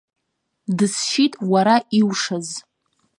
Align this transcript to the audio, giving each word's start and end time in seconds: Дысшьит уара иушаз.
Дысшьит 0.77 1.33
уара 1.51 1.77
иушаз. 1.99 2.47